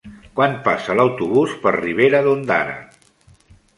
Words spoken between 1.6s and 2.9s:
per Ribera d'Ondara?